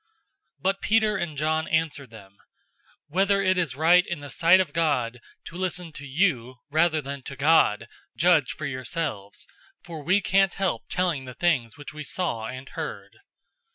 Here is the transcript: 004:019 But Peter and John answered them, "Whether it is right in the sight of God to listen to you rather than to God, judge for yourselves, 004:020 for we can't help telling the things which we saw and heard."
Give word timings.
004:019 0.01 0.07
But 0.63 0.81
Peter 0.81 1.15
and 1.15 1.37
John 1.37 1.67
answered 1.67 2.09
them, 2.09 2.37
"Whether 3.07 3.43
it 3.43 3.55
is 3.55 3.75
right 3.75 4.03
in 4.03 4.19
the 4.19 4.31
sight 4.31 4.59
of 4.59 4.73
God 4.73 5.19
to 5.45 5.55
listen 5.55 5.91
to 5.93 6.07
you 6.07 6.55
rather 6.71 7.01
than 7.03 7.21
to 7.21 7.35
God, 7.35 7.87
judge 8.17 8.53
for 8.53 8.65
yourselves, 8.65 9.45
004:020 9.85 9.85
for 9.85 10.01
we 10.03 10.19
can't 10.19 10.53
help 10.53 10.85
telling 10.89 11.25
the 11.25 11.35
things 11.35 11.77
which 11.77 11.93
we 11.93 12.03
saw 12.03 12.47
and 12.47 12.69
heard." 12.69 13.17